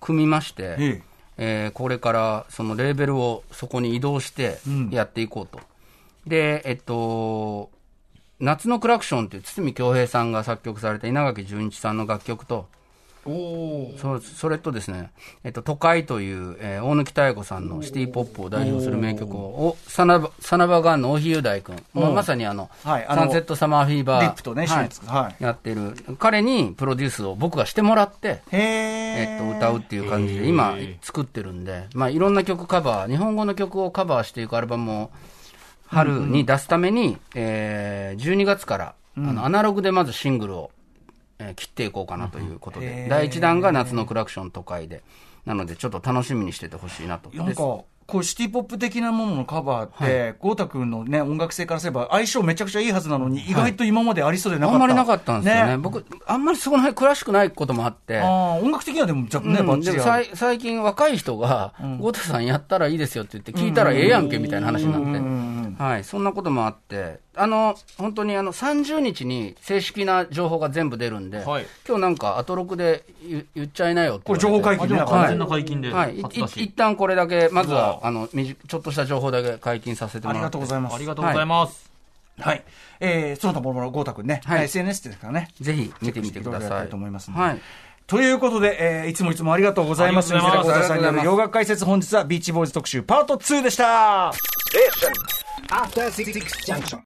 [0.00, 1.02] 組みまして、ええ
[1.38, 5.60] えーこれからそのレーベルをそこに移動してんやっていこうと。
[6.26, 7.70] で、えっと、
[8.40, 12.68] 夏のクラクションっていう堤恭平さんが作曲された稲垣淳一さんの楽曲と、
[13.98, 15.10] そそれとですね、
[15.44, 25.42] えっと、都会という、えー大貫妙子さんのシティポップを代表する名曲を、おサナバサナバガンの大日雄大君、まあ、まさにあの、はいあのサンセットサマーフィーバー、リップとね、一緒に作るはい。
[25.42, 29.16] やってる、彼にプロデュースを僕がしてもらって、へえ。
[29.16, 35.10] えっと、歌うっていう感じで、今、作ってるんで、まあ、いろんな曲カバー、日本語の曲をカバーしていくアルバムを、
[35.88, 40.70] 春に出すために、えー、12月から、あの、アナログでまずシングルを、
[41.38, 45.02] えー切っていこうかなということへで、ー第1弾が夏のクラクション都会で、
[45.44, 47.30] なので、ちょっと楽しみにしててほしいなと。
[47.34, 47.56] なんか、で
[48.06, 54.74] こうシティポップ的なもののカバーって、豪太君のね、音楽性からすれば相性めちゃくちゃいいはずなのに、意外と今までありそうでなかった。
[54.76, 55.76] あんまりなかったんですよね。
[55.76, 65.18] 僕、あんまりそこの辺詳しくないこともあって、音楽的にはでも、ね、うんでも最近若い人が、ゴタさんやったらいいですよって言って、聞いたらええやんけみたいな話になって、
[65.78, 74.38] はい、そんなこともあって、あの、本当にあの、30日に正式な情報が全部出るんで、はい今日なんか、アトロクで言言っちゃいなよこれ。
[74.38, 75.04] 情報解禁ね。
[75.06, 80.58] 完全な解禁で、はい、い初だしい一旦これだけ、まずうはわ、あの、ちょっとした情報だけ解禁させてもありらって。
[80.58, 80.94] がとうございます。
[80.94, 81.90] ありがとうございます。
[82.38, 82.64] はい。
[83.00, 85.50] えー、その他もろもろ豪太君ね、はい SNS ですからね。
[85.60, 86.88] ぜひ見てみてください。
[86.88, 87.60] と思いますのではい。
[88.06, 90.32] ということで、えーいつもいつもありがとうございます。
[90.32, 94.32] ありがとうございます西田豪太さんによる洋楽解説、本日はビーチボーイズ特集パート2でした。
[95.70, 96.32] After Six
[96.64, 96.94] Junction.